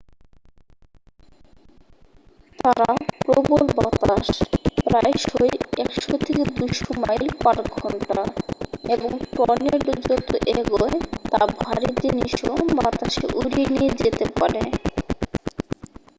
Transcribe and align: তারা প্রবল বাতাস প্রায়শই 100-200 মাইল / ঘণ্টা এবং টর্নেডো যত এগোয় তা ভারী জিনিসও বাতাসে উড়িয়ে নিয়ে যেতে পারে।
তারা 2.59 2.89
প্রবল 3.19 3.63
বাতাস 3.77 4.27
প্রায়শই 4.85 5.53
100-200 5.79 6.69
মাইল 7.03 7.25
/ 7.51 7.77
ঘণ্টা 7.77 8.19
এবং 8.85 9.11
টর্নেডো 9.33 9.93
যত 10.07 10.29
এগোয় 10.53 10.95
তা 11.31 11.41
ভারী 11.57 11.89
জিনিসও 12.03 12.53
বাতাসে 12.77 13.25
উড়িয়ে 13.37 13.67
নিয়ে 13.73 13.91
যেতে 14.01 14.25
পারে। 14.39 14.61